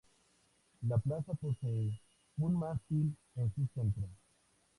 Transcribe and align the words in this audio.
La 0.87 0.97
plaza 0.97 1.35
posee 1.35 2.01
un 2.37 2.57
mástil 2.57 3.15
en 3.35 3.53
su 3.53 3.67
centro. 3.75 4.09